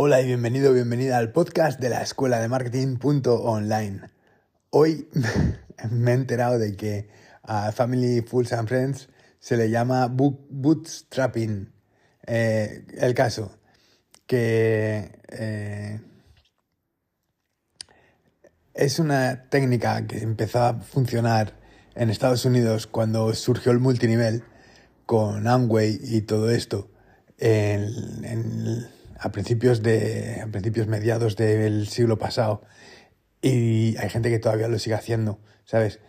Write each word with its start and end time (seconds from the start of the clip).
Hola 0.00 0.20
y 0.20 0.26
bienvenido, 0.26 0.72
bienvenida 0.72 1.18
al 1.18 1.32
podcast 1.32 1.80
de 1.80 1.88
la 1.88 2.02
escuela 2.02 2.40
de 2.40 2.46
marketing.online. 2.46 4.02
Hoy 4.70 5.08
me 5.90 6.12
he 6.12 6.14
enterado 6.14 6.56
de 6.60 6.76
que 6.76 7.08
a 7.42 7.72
Family 7.72 8.22
Fools 8.22 8.52
and 8.52 8.68
Friends 8.68 9.08
se 9.40 9.56
le 9.56 9.70
llama 9.70 10.06
bootstrapping. 10.06 11.72
Eh, 12.28 12.86
el 12.96 13.12
caso, 13.14 13.58
que 14.28 15.18
eh, 15.32 16.00
es 18.74 19.00
una 19.00 19.48
técnica 19.50 20.06
que 20.06 20.18
empezó 20.18 20.62
a 20.62 20.74
funcionar 20.74 21.54
en 21.96 22.10
Estados 22.10 22.44
Unidos 22.44 22.86
cuando 22.86 23.34
surgió 23.34 23.72
el 23.72 23.80
multinivel 23.80 24.44
con 25.06 25.48
Amway 25.48 25.98
y 26.00 26.20
todo 26.20 26.50
esto 26.50 26.88
a 29.18 29.32
principios 29.32 29.82
de 29.82 30.40
a 30.42 30.46
principios 30.46 30.86
mediados 30.86 31.36
del 31.36 31.88
siglo 31.88 32.18
pasado 32.18 32.62
y 33.42 33.96
hay 33.98 34.10
gente 34.10 34.30
que 34.30 34.38
todavía 34.38 34.68
lo 34.68 34.78
sigue 34.78 34.96
haciendo, 34.96 35.38
¿sabes? 35.64 36.00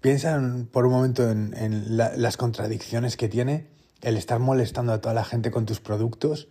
Piensan 0.00 0.66
por 0.66 0.86
un 0.86 0.92
momento 0.92 1.28
en, 1.30 1.96
las 1.96 2.36
contradicciones 2.36 3.16
que 3.16 3.28
tiene 3.28 3.68
el 4.02 4.16
estar 4.16 4.38
molestando 4.38 4.92
a 4.92 5.00
toda 5.00 5.14
la 5.14 5.24
gente 5.24 5.50
con 5.50 5.66
tus 5.66 5.80
productos 5.80 6.48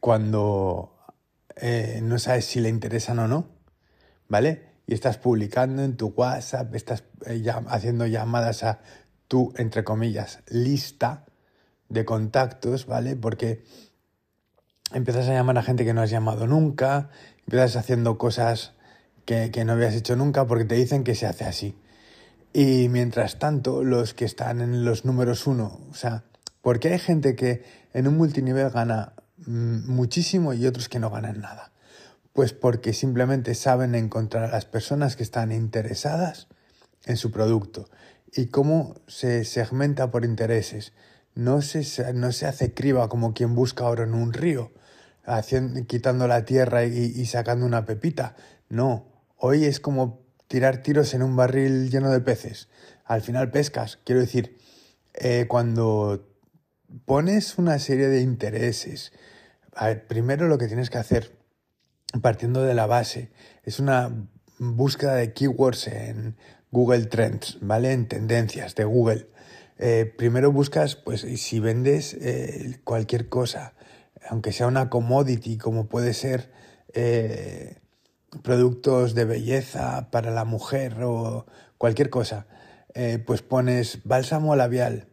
cuando 0.00 0.96
eh, 1.56 2.00
no 2.02 2.18
sabes 2.18 2.46
si 2.46 2.60
le 2.60 2.68
interesan 2.68 3.18
o 3.18 3.28
no, 3.28 3.48
¿vale? 4.28 4.68
Y 4.86 4.94
estás 4.94 5.18
publicando 5.18 5.82
en 5.82 5.96
tu 5.96 6.14
WhatsApp, 6.16 6.74
estás 6.74 7.04
eh, 7.26 7.42
haciendo 7.66 8.06
llamadas 8.06 8.62
a 8.64 8.80
tu, 9.26 9.52
entre 9.56 9.84
comillas, 9.84 10.40
lista 10.48 11.26
de 11.90 12.04
contactos, 12.04 12.86
¿vale? 12.86 13.16
Porque 13.16 13.64
empiezas 14.92 15.28
a 15.28 15.32
llamar 15.32 15.58
a 15.58 15.62
gente 15.62 15.84
que 15.84 15.94
no 15.94 16.02
has 16.02 16.10
llamado 16.10 16.46
nunca, 16.46 17.10
empiezas 17.40 17.76
haciendo 17.76 18.18
cosas 18.18 18.72
que, 19.24 19.64
no 19.64 19.72
habías 19.72 19.94
hecho 19.94 20.16
nunca 20.16 20.46
porque 20.46 20.64
te 20.64 20.74
dicen 20.74 21.04
que 21.04 21.14
se 21.14 21.26
hace 21.26 21.44
así. 21.44 21.76
Y 22.54 22.88
mientras 22.88 23.38
tanto, 23.38 23.84
los 23.84 24.14
que 24.14 24.24
están 24.24 24.62
en 24.62 24.84
los 24.84 25.04
números 25.04 25.46
uno, 25.46 25.80
o 25.90 25.94
sea, 25.94 26.24
porque 26.62 26.88
hay 26.88 26.98
gente 26.98 27.36
que 27.36 27.62
en 27.92 28.08
un 28.08 28.16
multinivel 28.16 28.70
gana 28.70 29.12
mm, 29.46 29.90
muchísimo 29.90 30.54
y 30.54 30.66
otros 30.66 30.88
que 30.88 30.98
no 30.98 31.10
ganan 31.10 31.40
nada. 31.40 31.72
Pues 32.32 32.52
porque 32.52 32.92
simplemente 32.92 33.54
saben 33.54 33.94
encontrar 33.94 34.44
a 34.44 34.52
las 34.52 34.64
personas 34.64 35.16
que 35.16 35.24
están 35.24 35.52
interesadas 35.52 36.48
en 37.04 37.16
su 37.16 37.30
producto 37.30 37.88
y 38.32 38.46
cómo 38.46 38.94
se 39.06 39.44
segmenta 39.44 40.10
por 40.10 40.24
intereses. 40.24 40.92
No 41.34 41.60
se, 41.62 42.12
no 42.14 42.32
se 42.32 42.46
hace 42.46 42.72
criba 42.72 43.08
como 43.08 43.34
quien 43.34 43.54
busca 43.54 43.84
oro 43.84 44.04
en 44.04 44.14
un 44.14 44.32
río, 44.32 44.72
haciendo, 45.28 45.86
quitando 45.86 46.26
la 46.26 46.44
tierra 46.44 46.84
y, 46.84 47.24
sacando 47.26 47.66
una 47.66 47.84
pepita. 47.84 48.34
No, 48.68 49.06
hoy 49.36 49.64
es 49.64 49.80
como 49.80 50.26
tirar 50.48 50.82
tiros 50.82 51.14
en 51.14 51.22
un 51.22 51.36
barril 51.36 51.90
lleno 51.90 52.10
de 52.10 52.20
peces. 52.20 52.68
Al 53.04 53.22
final 53.22 53.50
pescas. 53.50 53.98
Quiero 54.04 54.20
decir, 54.20 54.58
eh, 55.14 55.46
cuando 55.48 56.28
pones 57.04 57.58
una 57.58 57.78
serie 57.78 58.08
de 58.08 58.20
intereses, 58.20 59.12
primero 60.08 60.48
lo 60.48 60.58
que 60.58 60.66
tienes 60.66 60.90
que 60.90 60.98
hacer, 60.98 61.36
partiendo 62.22 62.62
de 62.62 62.74
la 62.74 62.86
base, 62.86 63.30
es 63.64 63.78
una 63.78 64.10
búsqueda 64.58 65.14
de 65.14 65.32
keywords 65.32 65.88
en 65.88 66.36
Google 66.70 67.06
Trends, 67.06 67.58
¿vale? 67.60 67.92
En 67.92 68.08
tendencias 68.08 68.74
de 68.74 68.84
Google. 68.84 69.28
Eh, 69.78 70.12
primero 70.16 70.50
buscas, 70.50 70.96
pues, 70.96 71.20
si 71.20 71.60
vendes 71.60 72.14
eh, 72.14 72.80
cualquier 72.84 73.28
cosa, 73.28 73.74
aunque 74.28 74.52
sea 74.52 74.66
una 74.66 74.90
commodity, 74.90 75.58
como 75.58 75.86
puede 75.86 76.14
ser 76.14 76.50
eh, 76.92 77.78
productos 78.42 79.14
de 79.14 79.24
belleza 79.24 80.10
para 80.10 80.30
la 80.30 80.44
mujer 80.44 81.02
o 81.02 81.46
cualquier 81.78 82.10
cosa, 82.10 82.46
eh, 82.94 83.22
pues 83.24 83.42
pones 83.42 84.00
bálsamo 84.04 84.56
labial 84.56 85.08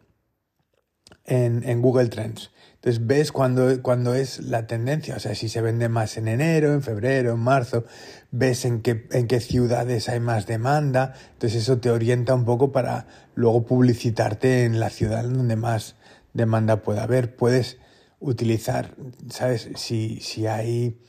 en, 1.24 1.82
Google 1.82 2.08
Trends. 2.08 2.50
Entonces 2.74 3.06
ves 3.06 3.32
cuando, 3.32 3.82
cuando 3.82 4.14
es 4.14 4.38
la 4.40 4.66
tendencia, 4.66 5.16
o 5.16 5.18
sea, 5.18 5.34
si 5.34 5.48
se 5.48 5.60
vende 5.60 5.88
más 5.88 6.16
en 6.16 6.28
enero, 6.28 6.72
en 6.72 6.82
febrero, 6.82 7.32
en 7.32 7.40
marzo, 7.40 7.84
ves 8.30 8.64
en 8.64 8.80
qué, 8.80 9.08
en 9.10 9.26
qué 9.26 9.40
ciudades 9.40 10.08
hay 10.08 10.20
más 10.20 10.46
demanda, 10.46 11.14
entonces 11.32 11.62
eso 11.62 11.78
te 11.78 11.90
orienta 11.90 12.34
un 12.34 12.44
poco 12.44 12.70
para 12.70 13.06
luego 13.34 13.64
publicitarte 13.64 14.64
en 14.64 14.78
la 14.78 14.90
ciudad 14.90 15.24
donde 15.24 15.56
más 15.56 15.96
demanda 16.32 16.82
pueda 16.82 17.02
haber. 17.02 17.34
Puedes 17.34 17.78
utilizar, 18.18 18.94
¿sabes? 19.28 19.68
Si, 19.76 20.20
si 20.20 20.46
hay, 20.46 21.00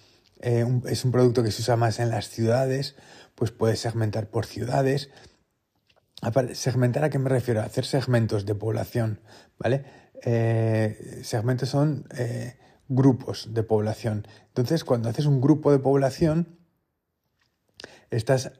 eh, 0.42 0.66
es 0.88 1.06
un 1.06 1.12
producto 1.12 1.44
que 1.44 1.52
se 1.52 1.62
usa 1.62 1.76
más 1.76 2.00
en 2.00 2.10
las 2.10 2.30
ciudades, 2.30 2.96
pues 3.36 3.52
puedes 3.52 3.80
segmentar 3.80 4.30
por 4.30 4.46
ciudades. 4.46 5.10
Segmentar 6.54 7.04
a 7.04 7.10
qué 7.10 7.20
me 7.20 7.30
refiero? 7.30 7.62
Hacer 7.62 7.86
segmentos 7.86 8.46
de 8.46 8.56
población, 8.56 9.22
¿vale? 9.60 9.86
Eh, 10.24 11.22
segmentos 11.24 11.70
son 11.70 12.08
eh, 12.18 12.58
grupos 12.88 13.54
de 13.54 13.64
población. 13.64 14.28
Entonces, 14.48 14.84
cuando 14.84 15.10
haces 15.10 15.28
un 15.28 15.42
grupo 15.42 15.72
de 15.72 15.80
población, 15.80 16.58
estás 18.10 18.52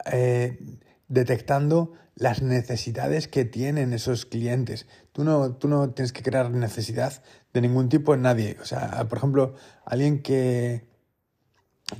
detectando 1.08 1.94
las 2.14 2.42
necesidades 2.42 3.28
que 3.28 3.44
tienen 3.44 3.92
esos 3.92 4.26
clientes. 4.26 4.86
Tú 5.18 5.24
no, 5.24 5.50
tú 5.56 5.66
no 5.66 5.90
tienes 5.90 6.12
que 6.12 6.22
crear 6.22 6.48
necesidad 6.52 7.24
de 7.52 7.60
ningún 7.60 7.88
tipo 7.88 8.14
en 8.14 8.22
nadie. 8.22 8.56
O 8.62 8.64
sea, 8.64 9.08
por 9.08 9.18
ejemplo, 9.18 9.56
alguien 9.84 10.22
que, 10.22 10.86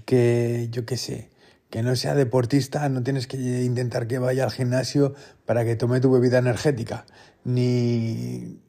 que 0.04 0.68
yo 0.70 0.86
qué 0.86 0.96
sé, 0.96 1.28
que 1.68 1.82
no 1.82 1.96
sea 1.96 2.14
deportista, 2.14 2.88
no 2.88 3.02
tienes 3.02 3.26
que 3.26 3.64
intentar 3.64 4.06
que 4.06 4.20
vaya 4.20 4.44
al 4.44 4.52
gimnasio 4.52 5.16
para 5.46 5.64
que 5.64 5.74
tome 5.74 5.98
tu 5.98 6.12
bebida 6.12 6.38
energética, 6.38 7.06
ni 7.42 8.60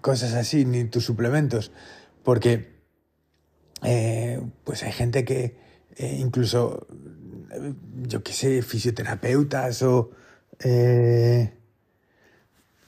cosas 0.00 0.34
así, 0.34 0.64
ni 0.64 0.84
tus 0.84 1.04
suplementos, 1.04 1.72
porque 2.22 2.78
eh, 3.82 4.40
pues 4.62 4.84
hay 4.84 4.92
gente 4.92 5.24
que 5.24 5.56
eh, 5.96 6.18
incluso, 6.20 6.86
yo 8.06 8.22
qué 8.22 8.32
sé, 8.32 8.62
fisioterapeutas 8.62 9.82
o 9.82 10.12
eh, 10.60 11.57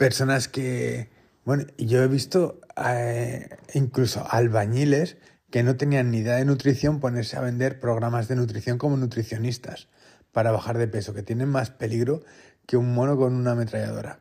personas 0.00 0.48
que, 0.48 1.10
bueno, 1.44 1.66
yo 1.76 2.02
he 2.02 2.08
visto 2.08 2.62
eh, 2.82 3.50
incluso 3.74 4.26
albañiles 4.30 5.18
que 5.50 5.62
no 5.62 5.76
tenían 5.76 6.10
ni 6.10 6.20
idea 6.20 6.36
de 6.36 6.46
nutrición 6.46 7.00
ponerse 7.00 7.36
a 7.36 7.42
vender 7.42 7.80
programas 7.80 8.26
de 8.26 8.34
nutrición 8.34 8.78
como 8.78 8.96
nutricionistas 8.96 9.88
para 10.32 10.52
bajar 10.52 10.78
de 10.78 10.88
peso, 10.88 11.12
que 11.12 11.22
tienen 11.22 11.50
más 11.50 11.68
peligro 11.68 12.22
que 12.64 12.78
un 12.78 12.94
mono 12.94 13.18
con 13.18 13.34
una 13.34 13.50
ametralladora. 13.50 14.20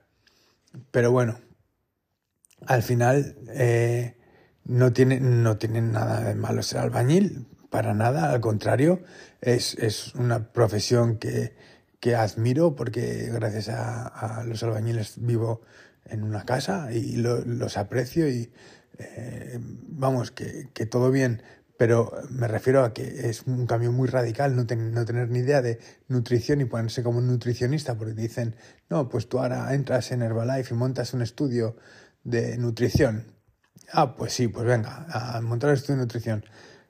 Pero 0.91 1.13
bueno, 1.13 1.39
al 2.65 2.83
final 2.83 3.37
eh, 3.47 4.17
no, 4.65 4.91
tiene, 4.91 5.21
no 5.21 5.59
tienen 5.59 5.93
nada 5.93 6.19
de 6.19 6.35
malo 6.35 6.61
ser 6.61 6.79
albañil, 6.81 7.47
para 7.69 7.93
nada, 7.93 8.33
al 8.33 8.41
contrario, 8.41 9.01
es, 9.39 9.75
es 9.75 10.13
una 10.15 10.51
profesión 10.51 11.19
que, 11.19 11.53
que 11.99 12.15
admiro 12.15 12.75
porque 12.75 13.29
gracias 13.31 13.69
a, 13.69 14.43
los 14.45 14.63
albañiles 14.63 15.15
vivo 15.17 15.61
en 16.05 16.23
una 16.23 16.45
casa 16.45 16.91
y 16.91 17.17
los 17.17 17.77
aprecio 17.77 18.29
y 18.29 18.51
eh, 18.97 19.59
vamos, 19.61 20.31
que, 20.31 20.85
todo 20.85 21.11
bien, 21.11 21.41
pero 21.77 22.11
me 22.29 22.47
refiero 22.47 22.83
a 22.83 22.93
que 22.93 23.29
es 23.29 23.43
un 23.43 23.65
cambio 23.67 23.91
muy 23.91 24.07
radical 24.07 24.55
no, 24.55 24.63
no 24.63 25.05
tener 25.05 25.29
ni 25.29 25.39
idea 25.39 25.61
de 25.61 25.79
nutrición 26.07 26.61
y 26.61 26.65
ponerse 26.65 27.03
como 27.03 27.19
un 27.19 27.27
nutricionista 27.27 27.97
porque 27.97 28.13
dicen, 28.13 28.55
no, 28.89 29.09
pues 29.09 29.29
tú 29.29 29.39
ahora 29.39 29.73
entras 29.73 30.11
en 30.11 30.21
Herbalife 30.21 30.73
y 30.73 30.77
montas 30.77 31.13
un 31.13 31.21
estudio 31.21 31.77
de 32.23 32.57
nutrición. 32.57 33.33
Ah, 33.91 34.15
pues 34.15 34.33
sí, 34.33 34.47
pues 34.47 34.65
venga, 34.65 35.05
a 35.09 35.41
montar 35.41 35.69
un 35.69 35.75
estudio 35.75 35.97
de 35.97 36.03
nutrición 36.03 36.45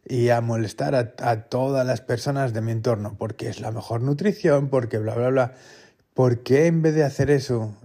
y 0.10 0.30
a 0.30 0.42
molestar 0.42 0.96
a, 0.96 1.44
todas 1.44 1.86
las 1.86 2.02
personas 2.02 2.52
de 2.52 2.62
mi 2.62 2.72
entorno, 2.72 3.16
porque 3.16 3.48
es 3.48 3.62
la 3.62 3.72
mejor 3.72 4.02
nutrición, 4.02 4.68
porque 4.70 4.98
bla, 4.98 5.14
bla, 5.14 5.30
bla. 5.30 5.54
¿Por 6.16 6.42
qué 6.42 6.66
en 6.66 6.82
vez 6.82 6.96
de 6.96 7.04
hacer 7.04 7.30
eso 7.30 7.78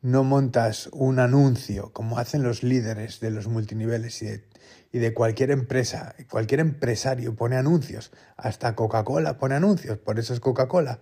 no 0.00 0.24
montas 0.24 0.88
un 0.92 1.18
anuncio 1.18 1.92
como 1.92 2.18
hacen 2.18 2.42
los 2.42 2.62
líderes 2.62 3.20
de 3.20 3.30
los 3.30 3.46
multiniveles 3.46 4.22
y 4.22 4.98
de, 4.98 5.12
cualquier 5.12 5.50
empresa? 5.50 6.14
Cualquier 6.30 6.60
empresario 6.60 7.36
pone 7.36 7.56
anuncios, 7.56 8.10
hasta 8.38 8.74
Coca-Cola 8.74 9.36
pone 9.36 9.54
anuncios, 9.54 9.98
por 9.98 10.18
eso 10.18 10.32
es 10.32 10.40
Coca-Cola, 10.40 11.00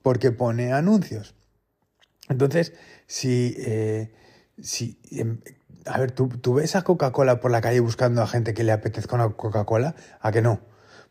porque 0.00 0.30
pone 0.30 0.72
anuncios. 0.72 1.34
Entonces, 2.28 2.72
si, 3.08 3.56
eh, 3.58 4.14
si 4.60 5.00
em, 5.10 5.40
a 5.86 5.98
ver, 5.98 6.12
¿tú, 6.12 6.54
ves 6.54 6.76
a 6.76 6.82
Coca-Cola 6.82 7.40
por 7.40 7.50
la 7.50 7.60
calle 7.60 7.80
buscando 7.80 8.22
a 8.22 8.26
gente 8.26 8.54
que 8.54 8.64
le 8.64 8.72
apetezca 8.72 9.16
una 9.16 9.30
Coca-Cola? 9.30 9.94
¿A 10.20 10.32
que 10.32 10.42
no? 10.42 10.60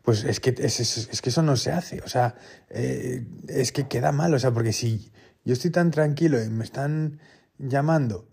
Pues 0.02 0.24
es 0.24 0.40
que, 0.40 0.54
es, 0.58 1.20
que 1.22 1.28
eso 1.28 1.42
no 1.42 1.56
se 1.56 1.70
hace, 1.70 2.00
o 2.00 2.08
sea, 2.08 2.34
eh, 2.70 3.24
es 3.46 3.70
que 3.70 3.86
queda 3.86 4.10
mal, 4.10 4.34
o 4.34 4.38
sea, 4.38 4.50
porque 4.50 4.72
si 4.72 5.12
yo 5.44 5.52
estoy 5.52 5.70
tan 5.70 5.92
tranquilo 5.92 6.42
y 6.42 6.48
me 6.48 6.64
están 6.64 7.20
llamando 7.58 8.28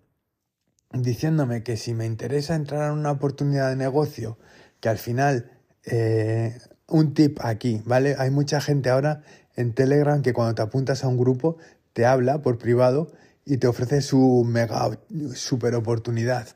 diciéndome 0.91 1.61
que 1.61 1.77
si 1.77 1.93
me 1.93 2.05
interesa 2.05 2.55
entrar 2.55 2.91
en 2.91 2.97
una 2.97 3.11
oportunidad 3.11 3.69
de 3.69 3.75
negocio, 3.75 4.39
que 4.79 4.89
al 4.89 4.97
final 4.97 5.51
eh, 5.85 6.57
un 6.87 7.13
tip 7.13 7.39
aquí, 7.41 7.81
¿vale? 7.85 8.15
Hay 8.17 8.31
mucha 8.31 8.61
gente 8.61 8.89
ahora 8.89 9.21
en 9.55 9.73
Telegram 9.73 10.21
que 10.21 10.33
cuando 10.33 10.55
te 10.55 10.61
apuntas 10.61 11.03
a 11.03 11.07
un 11.07 11.17
grupo 11.17 11.57
te 11.93 12.05
habla 12.05 12.41
por 12.41 12.57
privado 12.57 13.11
y 13.49 13.57
te 13.57 13.67
ofrece 13.67 14.01
su 14.01 14.45
mega 14.45 14.97
super 15.33 15.73
oportunidad. 15.73 16.49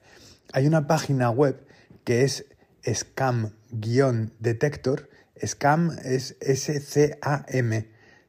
Hay 0.53 0.67
una 0.67 0.85
página 0.85 1.31
web 1.31 1.65
que 2.03 2.23
es 2.23 2.45
scam-detector. 2.85 5.09
Scam 5.43 5.97
es 6.03 6.37
S-C-A-M 6.39 7.87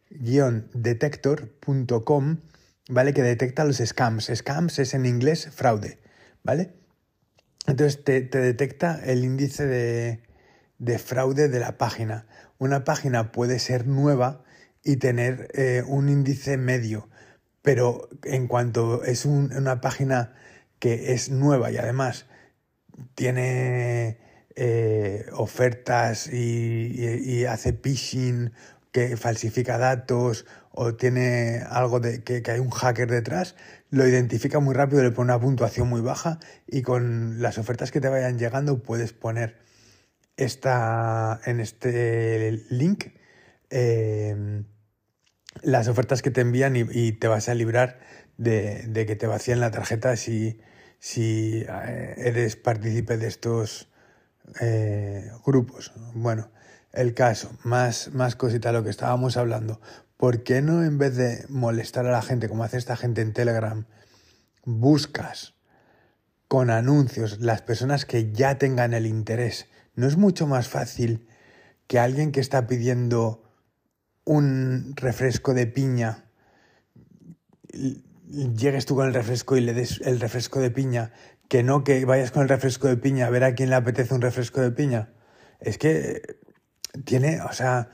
detector.com, 0.08 2.38
¿vale? 2.88 3.12
Que 3.12 3.22
detecta 3.22 3.64
los 3.64 3.82
scams. 3.84 4.30
Scams 4.34 4.78
es 4.78 4.94
en 4.94 5.04
inglés 5.04 5.50
fraude, 5.52 5.98
¿vale? 6.42 6.72
Entonces 7.66 8.02
te, 8.02 8.22
detecta 8.22 8.98
el 9.04 9.24
índice 9.24 9.66
de, 9.66 10.22
de, 10.78 10.98
fraude 10.98 11.48
de 11.48 11.60
la 11.60 11.76
página. 11.76 12.26
Una 12.56 12.84
página 12.84 13.30
puede 13.30 13.58
ser 13.58 13.86
nueva 13.86 14.42
y 14.82 14.96
tener 14.96 15.48
eh, 15.52 15.82
un 15.86 16.08
índice 16.08 16.56
medio, 16.56 17.10
pero 17.64 18.10
en 18.24 18.46
cuanto 18.46 19.04
es 19.04 19.24
una 19.24 19.80
página 19.80 20.34
que 20.78 21.14
es 21.14 21.30
nueva 21.30 21.70
y 21.70 21.78
además 21.78 22.26
tiene 23.14 24.18
eh, 24.54 25.24
ofertas 25.32 26.30
y, 26.30 27.46
hace 27.46 27.72
phishing, 27.72 28.52
que 28.92 29.16
falsifica 29.16 29.78
datos 29.78 30.44
o 30.72 30.94
tiene 30.94 31.62
algo 31.66 32.00
de 32.00 32.22
que, 32.22 32.42
hay 32.50 32.60
un 32.60 32.68
hacker 32.68 33.10
detrás, 33.10 33.56
lo 33.88 34.06
identifica 34.06 34.60
muy 34.60 34.74
rápido, 34.74 35.02
le 35.02 35.10
pone 35.10 35.32
una 35.32 35.40
puntuación 35.40 35.88
muy 35.88 36.02
baja 36.02 36.40
y 36.66 36.82
con 36.82 37.40
las 37.40 37.56
ofertas 37.56 37.90
que 37.90 38.02
te 38.02 38.10
vayan 38.10 38.38
llegando 38.38 38.82
puedes 38.82 39.14
poner 39.14 39.56
esta, 40.36 41.40
en 41.46 41.60
este 41.60 42.62
link 42.68 43.06
eh, 43.70 44.64
las 45.62 45.88
ofertas 45.88 46.22
que 46.22 46.30
te 46.30 46.40
envían 46.40 46.76
y, 46.76 47.12
te 47.12 47.28
vas 47.28 47.48
a 47.48 47.54
librar 47.54 47.98
de, 48.36 49.04
que 49.06 49.16
te 49.16 49.26
vacíen 49.26 49.60
la 49.60 49.70
tarjeta 49.70 50.16
si, 50.16 50.58
eh, 51.16 52.14
eres 52.16 52.56
partícipe 52.56 53.16
de 53.16 53.26
estos 53.26 53.88
eh, 54.60 55.30
grupos. 55.44 55.92
Bueno, 56.14 56.50
el 56.92 57.14
caso, 57.14 57.50
más, 57.62 58.12
más 58.12 58.36
cosita 58.36 58.72
lo 58.72 58.84
que 58.84 58.90
estábamos 58.90 59.36
hablando. 59.36 59.80
¿Por 60.16 60.42
qué 60.42 60.62
no 60.62 60.84
en 60.84 60.98
vez 60.98 61.16
de 61.16 61.44
molestar 61.48 62.06
a 62.06 62.12
la 62.12 62.22
gente 62.22 62.48
como 62.48 62.64
hace 62.64 62.78
esta 62.78 62.96
gente 62.96 63.20
en 63.20 63.32
Telegram, 63.32 63.86
buscas 64.64 65.54
con 66.48 66.70
anuncios 66.70 67.40
las 67.40 67.62
personas 67.62 68.04
que 68.04 68.32
ya 68.32 68.58
tengan 68.58 68.94
el 68.94 69.06
interés? 69.06 69.66
¿No 69.94 70.06
es 70.06 70.16
mucho 70.16 70.46
más 70.46 70.68
fácil 70.68 71.28
que 71.86 71.98
alguien 71.98 72.32
que 72.32 72.40
está 72.40 72.66
pidiendo 72.66 73.43
un 74.24 74.94
refresco 74.96 75.54
de 75.54 75.66
piña, 75.66 76.24
llegues 78.22 78.86
tú 78.86 78.94
con 78.94 79.06
el 79.06 79.14
refresco 79.14 79.56
y 79.56 79.60
le 79.60 79.74
des 79.74 80.00
el 80.04 80.20
refresco 80.20 80.60
de 80.60 80.70
piña, 80.70 81.12
que 81.48 81.62
no 81.62 81.84
que 81.84 82.04
vayas 82.04 82.30
con 82.30 82.42
el 82.42 82.48
refresco 82.48 82.88
de 82.88 82.96
piña 82.96 83.26
a 83.26 83.30
ver 83.30 83.44
a 83.44 83.54
quién 83.54 83.70
le 83.70 83.76
apetece 83.76 84.14
un 84.14 84.22
refresco 84.22 84.60
de 84.60 84.70
piña. 84.70 85.12
Es 85.60 85.78
que 85.78 86.38
tiene, 87.04 87.40
o 87.42 87.52
sea, 87.52 87.90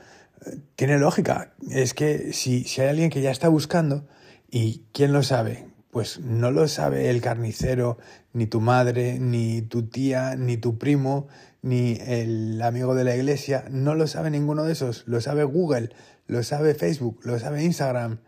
tiene 0.75 0.97
lógica. 0.97 1.53
Es 1.69 1.93
que 1.93 2.33
si, 2.33 2.63
si 2.63 2.81
hay 2.81 2.89
alguien 2.89 3.09
que 3.09 3.21
ya 3.21 3.31
está 3.31 3.49
buscando, 3.49 4.07
¿y 4.49 4.85
quién 4.93 5.13
lo 5.13 5.23
sabe? 5.23 5.70
Pues 5.91 6.19
no 6.19 6.51
lo 6.51 6.67
sabe 6.67 7.09
el 7.09 7.21
carnicero, 7.21 7.97
ni 8.33 8.47
tu 8.47 8.61
madre, 8.61 9.19
ni 9.19 9.61
tu 9.61 9.87
tía, 9.87 10.35
ni 10.35 10.57
tu 10.57 10.77
primo, 10.77 11.27
ni 11.61 11.97
el 12.01 12.61
amigo 12.61 12.95
de 12.95 13.03
la 13.03 13.15
iglesia, 13.15 13.65
no 13.69 13.93
lo 13.93 14.07
sabe 14.07 14.31
ninguno 14.31 14.63
de 14.63 14.73
esos, 14.73 15.03
lo 15.07 15.21
sabe 15.21 15.43
Google, 15.43 15.89
lo 16.27 16.43
sabe 16.43 16.73
Facebook, 16.73 17.19
lo 17.23 17.37
sabe 17.39 17.63
Instagram, 17.63 18.19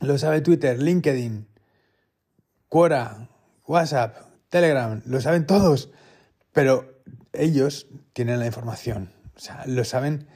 lo 0.00 0.18
sabe 0.18 0.40
Twitter, 0.40 0.80
LinkedIn, 0.80 1.48
Quora, 2.68 3.30
WhatsApp, 3.66 4.16
Telegram, 4.48 5.02
lo 5.06 5.20
saben 5.20 5.46
todos, 5.46 5.90
pero 6.52 7.02
ellos 7.32 7.88
tienen 8.12 8.38
la 8.38 8.46
información, 8.46 9.12
o 9.34 9.40
sea, 9.40 9.64
lo 9.66 9.84
saben 9.84 10.28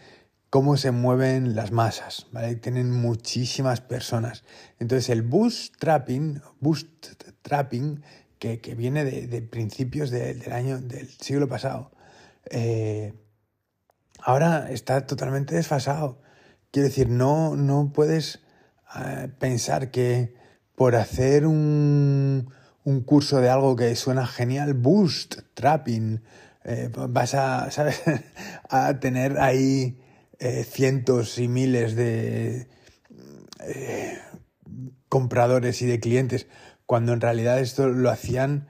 cómo 0.54 0.76
se 0.76 0.92
mueven 0.92 1.56
las 1.56 1.72
masas, 1.72 2.28
¿vale? 2.30 2.54
Tienen 2.54 2.88
muchísimas 2.88 3.80
personas. 3.80 4.44
Entonces 4.78 5.08
el 5.08 5.22
boost 5.22 5.74
trapping, 5.80 6.40
boost 6.60 7.06
trapping, 7.42 8.04
que, 8.38 8.58
viene 8.76 9.04
de, 9.04 9.42
principios 9.42 10.10
del 10.10 10.52
año, 10.52 10.78
del 10.80 11.08
siglo 11.08 11.48
pasado, 11.48 11.90
eh, 12.48 13.14
ahora 14.20 14.70
está 14.70 15.08
totalmente 15.08 15.56
desfasado. 15.56 16.22
Quiero 16.70 16.86
decir, 16.86 17.08
no, 17.08 17.56
no 17.56 17.92
puedes 17.92 18.40
eh, 18.94 19.28
pensar 19.40 19.90
que 19.90 20.36
por 20.76 20.94
hacer 20.94 21.48
un, 21.48 22.48
un, 22.84 23.00
curso 23.00 23.40
de 23.40 23.50
algo 23.50 23.74
que 23.74 23.96
suena 23.96 24.24
genial, 24.24 24.74
boost, 24.74 25.34
trapping, 25.54 26.22
eh, 26.62 26.92
vas 27.08 27.34
a, 27.34 27.68
¿sabes? 27.72 28.00
a 28.68 29.00
tener 29.00 29.40
ahí 29.40 29.98
eh, 30.38 30.64
cientos 30.64 31.38
y 31.38 31.48
miles 31.48 31.94
de 31.96 32.68
compradores 35.08 35.80
y 35.80 35.86
de 35.86 36.00
clientes, 36.00 36.48
cuando 36.86 37.12
en 37.12 37.20
realidad 37.20 37.60
esto 37.60 37.88
lo 37.88 38.10
hacían 38.10 38.68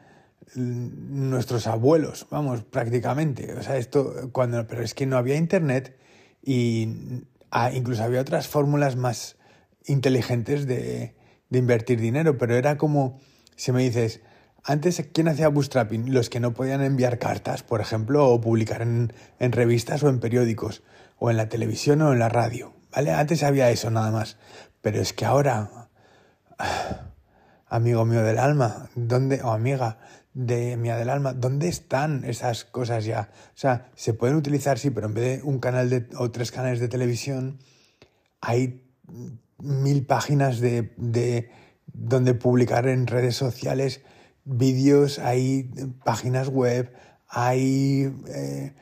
nuestros 0.54 1.66
abuelos, 1.66 2.26
vamos, 2.30 2.62
prácticamente. 2.62 3.54
O 3.54 3.62
sea, 3.62 3.76
esto 3.76 4.30
cuando, 4.30 4.66
pero 4.68 4.82
es 4.82 4.94
que 4.94 5.06
no 5.06 5.16
había 5.16 5.36
internet 5.36 5.98
y 6.42 7.24
Ah, 7.56 7.70
incluso 7.72 8.02
había 8.02 8.20
otras 8.20 8.48
fórmulas 8.48 8.96
más 8.96 9.36
inteligentes 9.86 10.66
de, 10.66 11.14
invertir 11.52 12.00
dinero, 12.00 12.36
pero 12.36 12.56
era 12.56 12.76
como, 12.76 13.20
si 13.54 13.70
me 13.70 13.84
dices, 13.84 14.22
antes, 14.64 15.08
¿quién 15.12 15.28
hacía 15.28 15.46
bootstrapping? 15.46 16.12
Los 16.12 16.30
que 16.30 16.40
no 16.40 16.52
podían 16.52 16.82
enviar 16.82 17.20
cartas, 17.20 17.62
por 17.62 17.80
ejemplo, 17.80 18.26
o 18.26 18.40
publicar 18.40 18.82
en, 18.82 19.12
revistas 19.38 20.02
o 20.02 20.08
en 20.08 20.18
periódicos, 20.18 20.82
o 21.18 21.30
en 21.30 21.36
la 21.36 21.48
televisión 21.48 22.02
o 22.02 22.12
en 22.12 22.18
la 22.18 22.28
radio, 22.28 22.74
¿vale? 22.94 23.12
Antes 23.12 23.42
había 23.42 23.70
eso 23.70 23.90
nada 23.90 24.10
más, 24.10 24.36
pero 24.80 25.00
es 25.00 25.12
que 25.12 25.24
ahora, 25.24 25.88
amigo 27.68 28.04
mío 28.04 28.22
del 28.22 28.38
alma, 28.38 28.88
¿dónde, 28.94 29.42
o 29.42 29.50
amiga, 29.50 29.98
de 30.34 30.76
Mía 30.76 30.96
del 30.96 31.10
Alma, 31.10 31.32
¿dónde 31.32 31.68
están 31.68 32.24
esas 32.24 32.64
cosas 32.64 33.04
ya? 33.04 33.30
O 33.54 33.56
sea, 33.56 33.90
se 33.94 34.14
pueden 34.14 34.36
utilizar, 34.36 34.78
sí, 34.78 34.90
pero 34.90 35.06
en 35.06 35.14
vez 35.14 35.24
de 35.38 35.48
un 35.48 35.60
canal 35.60 35.88
de, 35.88 36.08
o 36.18 36.30
tres 36.32 36.50
canales 36.50 36.80
de 36.80 36.88
televisión, 36.88 37.60
hay 38.40 38.84
mil 39.58 40.04
páginas 40.04 40.58
de, 40.58 40.92
de 40.96 41.50
donde 41.86 42.34
publicar 42.34 42.88
en 42.88 43.06
redes 43.06 43.36
sociales 43.36 44.02
vídeos, 44.44 45.20
hay 45.20 45.70
páginas 46.04 46.48
web, 46.48 46.92
hay 47.28 48.12
eh, 48.28 48.74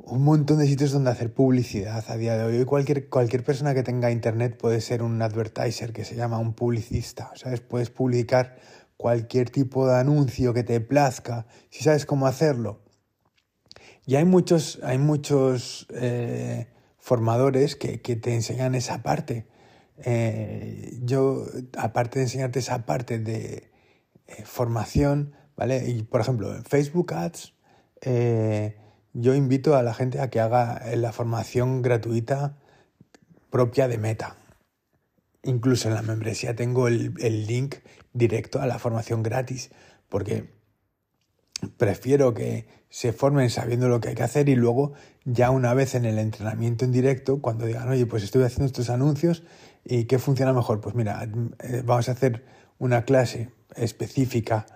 un 0.00 0.22
montón 0.22 0.58
de 0.58 0.66
sitios 0.66 0.92
donde 0.92 1.10
hacer 1.10 1.32
publicidad 1.32 2.04
a 2.08 2.16
día 2.16 2.36
de 2.36 2.44
hoy. 2.44 2.64
Cualquier, 2.64 3.08
cualquier 3.08 3.44
persona 3.44 3.74
que 3.74 3.82
tenga 3.82 4.10
internet 4.10 4.56
puede 4.56 4.80
ser 4.80 5.02
un 5.02 5.20
advertiser, 5.20 5.92
que 5.92 6.04
se 6.04 6.14
llama 6.14 6.38
un 6.38 6.54
publicista. 6.54 7.32
¿sabes? 7.34 7.60
Puedes 7.60 7.90
publicar 7.90 8.56
cualquier 8.96 9.50
tipo 9.50 9.86
de 9.86 9.96
anuncio 9.96 10.54
que 10.54 10.62
te 10.62 10.80
plazca, 10.80 11.46
si 11.70 11.84
sabes 11.84 12.06
cómo 12.06 12.26
hacerlo. 12.26 12.80
Y 14.06 14.16
hay 14.16 14.24
muchos, 14.24 14.80
hay 14.82 14.98
muchos 14.98 15.86
eh, 15.94 16.68
formadores 16.98 17.76
que, 17.76 17.98
te 17.98 18.34
enseñan 18.34 18.74
esa 18.74 19.02
parte. 19.02 19.46
Eh, 19.98 20.98
yo, 21.02 21.44
aparte 21.76 22.18
de 22.18 22.24
enseñarte 22.24 22.60
esa 22.60 22.86
parte 22.86 23.18
de 23.18 23.70
eh, 24.26 24.44
formación, 24.44 25.34
¿vale? 25.56 25.88
Y 25.90 26.04
por 26.04 26.20
ejemplo, 26.20 26.54
en 26.54 26.64
Facebook 26.64 27.12
Ads, 27.12 27.54
yo 29.12 29.34
invito 29.34 29.76
a 29.76 29.82
la 29.82 29.94
gente 29.94 30.20
a 30.20 30.30
que 30.30 30.40
haga 30.40 30.82
la 30.96 31.12
formación 31.12 31.82
gratuita 31.82 32.56
propia 33.50 33.88
de 33.88 33.98
Meta. 33.98 34.36
Incluso 35.42 35.88
en 35.88 35.94
la 35.94 36.02
membresía 36.02 36.54
tengo 36.54 36.88
el, 36.88 37.14
link 37.46 37.76
directo 38.12 38.60
a 38.60 38.66
la 38.66 38.78
formación 38.78 39.22
gratis, 39.22 39.70
porque 40.08 40.52
prefiero 41.76 42.34
que 42.34 42.66
se 42.90 43.12
formen 43.12 43.50
sabiendo 43.50 43.88
lo 43.88 44.00
que 44.00 44.10
hay 44.10 44.14
que 44.14 44.22
hacer 44.22 44.48
y 44.48 44.56
luego 44.56 44.92
ya 45.24 45.50
una 45.50 45.74
vez 45.74 45.94
en 45.94 46.04
el 46.04 46.18
entrenamiento 46.18 46.84
en 46.84 46.92
directo, 46.92 47.40
cuando 47.40 47.66
digan, 47.66 47.88
oye, 47.88 48.06
pues 48.06 48.22
estoy 48.24 48.42
haciendo 48.44 48.66
estos 48.66 48.90
anuncios 48.90 49.44
y 49.84 50.04
qué 50.04 50.18
funciona 50.18 50.52
mejor, 50.52 50.80
pues 50.80 50.94
mira, 50.94 51.28
eh, 51.60 51.82
vamos 51.84 52.08
a 52.08 52.12
hacer 52.12 52.44
una 52.78 53.04
clase 53.04 53.50
específica 53.74 54.66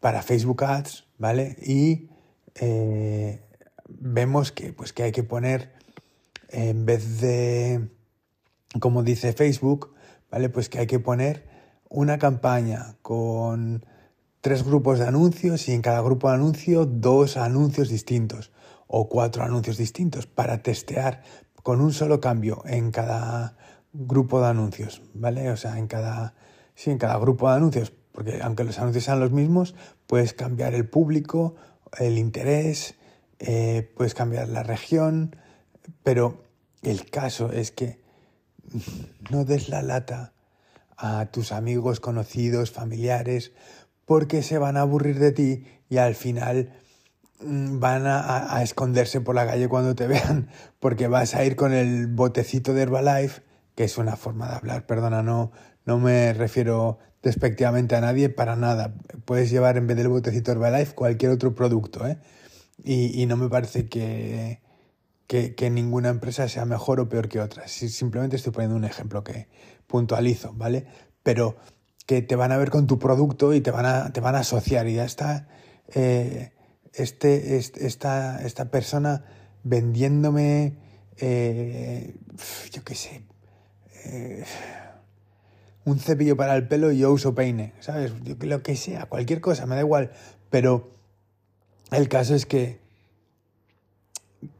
para 0.00 0.22
Facebook 0.22 0.64
Ads, 0.64 1.06
¿vale? 1.18 1.56
Y 1.62 2.08
eh, 2.54 3.42
vemos 3.88 4.52
que, 4.52 4.72
pues, 4.72 4.92
que 4.92 5.02
hay 5.04 5.12
que 5.12 5.22
poner, 5.22 5.72
en 6.48 6.84
vez 6.86 7.20
de 7.20 7.88
como 8.80 9.02
dice 9.02 9.32
Facebook, 9.32 9.94
¿vale? 10.30 10.48
Pues 10.48 10.68
que 10.68 10.78
hay 10.78 10.86
que 10.86 10.98
poner 10.98 11.46
una 11.88 12.18
campaña 12.18 12.96
con 13.02 13.84
tres 14.40 14.64
grupos 14.64 14.98
de 14.98 15.06
anuncios 15.06 15.68
y 15.68 15.72
en 15.72 15.82
cada 15.82 16.00
grupo 16.00 16.28
de 16.28 16.34
anuncio 16.34 16.86
dos 16.86 17.36
anuncios 17.36 17.88
distintos. 17.88 18.50
o 18.94 19.08
cuatro 19.08 19.42
anuncios 19.42 19.78
distintos 19.78 20.26
para 20.26 20.62
testear 20.62 21.22
con 21.62 21.80
un 21.80 21.94
solo 21.94 22.20
cambio 22.20 22.62
en 22.66 22.90
cada 22.90 23.56
grupo 23.94 24.42
de 24.42 24.48
anuncios, 24.48 25.00
¿vale? 25.14 25.50
O 25.50 25.56
sea, 25.56 25.78
en 25.78 25.86
cada, 25.86 26.34
sí, 26.74 26.90
en 26.90 26.98
cada 26.98 27.16
grupo 27.16 27.48
de 27.48 27.56
anuncios, 27.56 27.90
porque 28.12 28.40
aunque 28.42 28.64
los 28.64 28.78
anuncios 28.78 29.04
sean 29.04 29.18
los 29.18 29.32
mismos, 29.32 29.74
puedes 30.06 30.34
cambiar 30.34 30.74
el 30.74 30.86
público, 30.86 31.54
el 31.98 32.18
interés, 32.18 32.94
eh, 33.38 33.90
puedes 33.96 34.14
cambiar 34.14 34.48
la 34.48 34.62
región, 34.62 35.36
pero 36.02 36.44
el 36.82 37.10
caso 37.10 37.52
es 37.52 37.70
que 37.70 38.00
no 39.30 39.44
des 39.44 39.68
la 39.68 39.82
lata 39.82 40.32
a 40.96 41.26
tus 41.26 41.52
amigos, 41.52 42.00
conocidos, 42.00 42.70
familiares, 42.70 43.52
porque 44.06 44.42
se 44.42 44.58
van 44.58 44.76
a 44.76 44.82
aburrir 44.82 45.18
de 45.18 45.32
ti 45.32 45.64
y 45.88 45.98
al 45.98 46.14
final 46.14 46.72
mm, 47.40 47.80
van 47.80 48.04
a, 48.06 48.62
esconderse 48.62 49.20
por 49.20 49.34
la 49.34 49.46
calle 49.46 49.68
cuando 49.68 49.94
te 49.94 50.06
vean, 50.06 50.48
porque 50.80 51.08
vas 51.08 51.34
a 51.34 51.44
ir 51.44 51.56
con 51.56 51.72
el 51.72 52.06
botecito 52.06 52.74
de 52.74 52.82
Herbalife, 52.82 53.42
que 53.74 53.84
es 53.84 53.98
una 53.98 54.16
forma 54.16 54.48
de 54.48 54.56
hablar, 54.56 54.86
perdona, 54.86 55.22
no, 55.22 55.52
no 55.84 55.98
me 55.98 56.32
refiero 56.32 56.98
despectivamente 57.22 57.96
a 57.96 58.00
nadie 58.00 58.28
para 58.28 58.56
nada. 58.56 58.94
Puedes 59.24 59.50
llevar 59.50 59.76
en 59.76 59.86
vez 59.86 59.96
del 59.96 60.08
botecito 60.08 60.52
Herbalife 60.52 60.94
cualquier 60.94 61.30
otro 61.32 61.54
producto, 61.54 62.06
¿eh? 62.06 62.18
Y, 62.84 63.26
no 63.26 63.36
me 63.36 63.48
parece 63.48 63.88
que, 63.88 64.60
que, 65.28 65.70
ninguna 65.70 66.08
empresa 66.08 66.48
sea 66.48 66.64
mejor 66.64 66.98
o 66.98 67.08
peor 67.08 67.28
que 67.28 67.38
otra. 67.40 67.68
Simplemente 67.68 68.34
estoy 68.34 68.52
poniendo 68.52 68.76
un 68.76 68.84
ejemplo 68.84 69.22
que 69.22 69.48
puntualizo, 69.86 70.52
¿vale? 70.54 70.86
Pero 71.22 71.56
que 72.06 72.22
te 72.22 72.34
van 72.34 72.50
a 72.50 72.56
ver 72.56 72.70
con 72.70 72.88
tu 72.88 72.98
producto 72.98 73.54
y 73.54 73.60
te 73.60 73.70
van 73.70 73.86
a, 73.86 74.12
te 74.12 74.20
van 74.20 74.34
a 74.34 74.40
asociar 74.40 74.88
y 74.88 74.94
ya 74.94 75.04
está 75.04 75.46
eh, 75.94 76.52
este, 76.92 77.56
esta, 77.56 78.42
esta 78.42 78.70
persona 78.70 79.24
vendiéndome, 79.62 80.78
eh, 81.18 82.16
yo 82.72 82.82
qué 82.82 82.94
sé, 82.96 83.22
eh, 84.04 84.44
un 85.84 85.98
cepillo 85.98 86.36
para 86.36 86.54
el 86.54 86.68
pelo 86.68 86.92
y 86.92 86.98
yo 86.98 87.12
uso 87.12 87.34
peine, 87.34 87.72
¿sabes? 87.80 88.12
Lo 88.40 88.62
que 88.62 88.76
sea, 88.76 89.06
cualquier 89.06 89.40
cosa, 89.40 89.66
me 89.66 89.74
da 89.74 89.80
igual. 89.80 90.12
Pero 90.50 90.90
el 91.90 92.08
caso 92.08 92.34
es 92.34 92.46
que, 92.46 92.80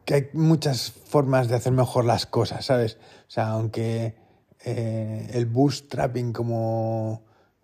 que 0.04 0.14
hay 0.14 0.28
muchas 0.32 0.90
formas 0.90 1.48
de 1.48 1.56
hacer 1.56 1.72
mejor 1.72 2.04
las 2.04 2.26
cosas, 2.26 2.64
¿sabes? 2.64 2.98
O 3.28 3.30
sea, 3.30 3.50
aunque 3.50 4.16
eh, 4.64 5.30
el 5.32 5.46
bootstrapping, 5.46 6.32
como 6.32 7.22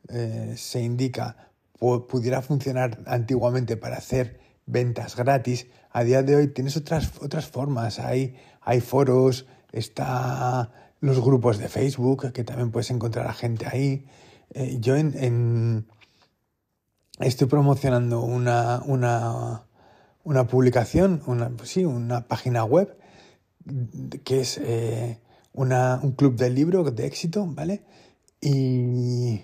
eh, 0.09 0.55
se 0.57 0.83
indica, 0.83 1.51
pudiera 1.79 2.43
funcionar 2.43 2.99
antiguamente 3.07 3.77
para 3.77 3.97
hacer 3.97 4.41
ventas 4.67 5.17
gratis, 5.17 5.67
a 5.91 6.05
día 6.05 6.23
de 6.23 6.37
hoy 6.37 6.49
tienes 6.49 6.77
otras, 6.77 7.13
otras 7.21 7.47
formas. 7.47 7.99
Hay, 7.99 8.37
hay 8.61 8.81
foros, 8.81 9.47
está 9.73 10.88
los 11.01 11.21
grupos 11.21 11.59
de 11.59 11.69
Facebook, 11.69 12.33
que 12.33 12.45
también 12.45 12.71
puedes 12.71 12.91
encontrar 12.91 13.27
a 13.27 13.35
gente 13.35 13.67
ahí. 13.67 14.07
Eh, 14.51 14.79
yo 14.81 14.97
en, 14.97 15.87
estoy 17.21 17.47
promocionando 17.47 18.23
una, 18.23 18.83
una, 18.85 19.65
una 20.25 20.47
publicación, 20.47 21.23
una, 21.27 21.51
sí, 21.65 21.85
una 21.85 22.27
página 22.27 22.65
web 22.65 22.97
que 24.25 24.41
es 24.41 24.59
eh, 24.59 25.21
una, 25.53 26.01
un 26.03 26.13
club 26.13 26.37
de 26.37 26.51
libro 26.51 26.85
de 26.85 27.07
éxito, 27.07 27.47
¿vale? 27.47 27.83
Y 28.41 29.43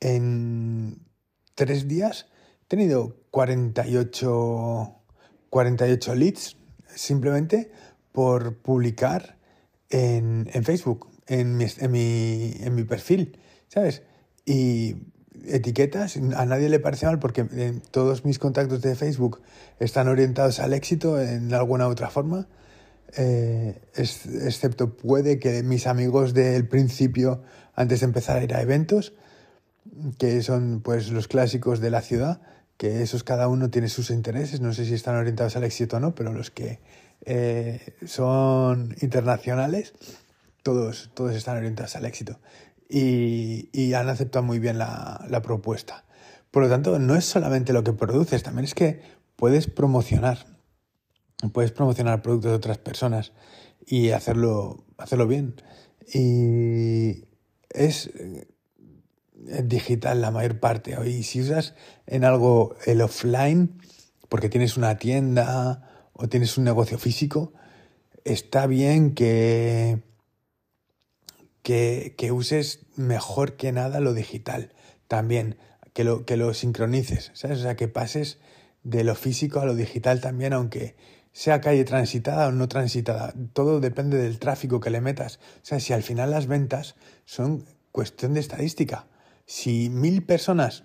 en 0.00 0.98
tres 1.54 1.88
días 1.88 2.26
he 2.62 2.66
tenido 2.66 3.16
48, 3.30 4.94
48 5.50 6.14
leads 6.14 6.56
simplemente 6.94 7.72
por 8.12 8.58
publicar 8.58 9.38
en, 9.92 10.64
Facebook, 10.64 11.08
en 11.26 11.56
mi, 11.56 11.66
en, 11.78 11.90
mi, 11.90 12.54
en 12.60 12.74
mi 12.74 12.84
perfil, 12.84 13.38
¿sabes? 13.68 14.02
Y 14.44 14.96
etiquetas, 15.46 16.16
a 16.16 16.46
nadie 16.46 16.68
le 16.68 16.80
parece 16.80 17.06
mal 17.06 17.18
porque 17.18 17.46
eh, 17.52 17.78
todos 17.90 18.24
mis 18.24 18.38
contactos 18.38 18.82
de 18.82 18.94
Facebook 18.94 19.40
están 19.78 20.08
orientados 20.08 20.60
al 20.60 20.72
éxito 20.72 21.20
en 21.20 21.52
alguna 21.54 21.88
otra 21.88 22.10
forma, 22.10 22.48
eh, 23.16 23.80
excepto 23.94 24.96
puede 24.96 25.38
que 25.38 25.62
mis 25.62 25.86
amigos 25.86 26.32
del 26.32 26.66
principio, 26.66 27.42
antes 27.74 28.00
de 28.00 28.06
empezar 28.06 28.38
a 28.38 28.44
ir 28.44 28.54
a 28.54 28.62
eventos, 28.62 29.14
que 30.18 30.42
son 30.42 30.80
pues 30.80 31.10
los 31.10 31.28
clásicos 31.28 31.80
de 31.80 31.90
la 31.90 32.00
ciudad, 32.00 32.40
que 32.76 33.02
esos 33.02 33.22
cada 33.22 33.48
uno 33.48 33.70
tiene 33.70 33.88
sus 33.88 34.10
intereses, 34.10 34.60
no 34.60 34.72
sé 34.72 34.84
si 34.86 34.94
están 34.94 35.16
orientados 35.16 35.56
al 35.56 35.64
éxito 35.64 35.98
o 35.98 36.00
no, 36.00 36.14
pero 36.14 36.32
los 36.32 36.50
que 36.50 36.80
eh, 37.24 37.94
son 38.06 38.96
internacionales, 39.00 39.94
todos, 40.62 41.10
todos 41.14 41.34
están 41.34 41.56
orientados 41.56 41.96
al 41.96 42.04
éxito 42.04 42.38
y, 42.88 43.94
han 43.94 44.08
aceptado 44.08 44.44
muy 44.44 44.58
bien 44.58 44.78
la, 44.78 45.40
propuesta. 45.42 46.04
Por 46.50 46.62
lo 46.62 46.68
tanto, 46.68 46.98
no 46.98 47.16
es 47.16 47.24
solamente 47.24 47.72
lo 47.72 47.84
que 47.84 47.92
produces, 47.92 48.42
también 48.42 48.64
es 48.64 48.74
que 48.74 49.00
puedes 49.36 49.66
promocionar, 49.66 50.46
puedes 51.52 51.72
promocionar 51.72 52.22
productos 52.22 52.50
de 52.50 52.56
otras 52.56 52.78
personas 52.78 53.32
y 53.86 54.10
hacerlo, 54.10 54.84
hacerlo 54.98 55.26
bien. 55.26 55.54
Y 56.12 57.24
es 57.70 58.10
digital 59.64 60.20
la 60.20 60.30
mayor 60.30 60.60
parte. 60.60 60.96
Y 61.08 61.22
si 61.22 61.40
usas 61.40 61.74
en 62.06 62.24
algo 62.24 62.76
el 62.84 63.00
offline, 63.00 63.78
porque 64.28 64.48
tienes 64.50 64.76
una 64.76 64.98
tienda 64.98 65.91
o 66.12 66.28
tienes 66.28 66.58
un 66.58 66.64
negocio 66.64 66.98
físico, 66.98 67.52
está 68.24 68.66
bien 68.66 69.14
que, 69.14 70.02
que, 71.62 72.32
uses 72.32 72.80
mejor 72.96 73.56
que 73.56 73.72
nada 73.72 74.00
lo 74.00 74.14
digital. 74.14 74.72
También 75.08 75.56
que 75.92 76.04
lo, 76.04 76.24
que 76.24 76.36
lo 76.36 76.54
sincronices. 76.54 77.30
O 77.30 77.56
sea, 77.56 77.76
que 77.76 77.88
pases 77.88 78.38
de 78.82 79.04
lo 79.04 79.14
físico 79.14 79.60
a 79.60 79.66
lo 79.66 79.74
digital 79.74 80.20
también, 80.20 80.52
aunque 80.52 80.96
sea 81.32 81.60
calle 81.60 81.84
transitada 81.84 82.48
o 82.48 82.52
no 82.52 82.68
transitada. 82.68 83.34
Todo 83.52 83.80
depende 83.80 84.18
del 84.18 84.38
tráfico 84.38 84.80
que 84.80 84.90
le 84.90 85.00
metas. 85.00 85.38
O 85.56 85.64
sea, 85.64 85.80
si 85.80 85.92
al 85.92 86.02
final 86.02 86.30
las 86.30 86.46
ventas 86.46 86.94
son 87.24 87.64
cuestión 87.90 88.34
de 88.34 88.40
estadística. 88.40 89.06
Si 89.46 89.90
mil 89.90 90.24
personas 90.24 90.84